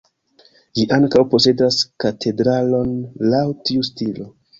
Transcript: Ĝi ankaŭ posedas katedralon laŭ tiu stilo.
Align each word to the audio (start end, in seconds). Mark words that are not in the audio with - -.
Ĝi 0.77 0.85
ankaŭ 0.95 1.19
posedas 1.33 1.77
katedralon 2.05 2.95
laŭ 3.35 3.43
tiu 3.69 3.85
stilo. 3.91 4.27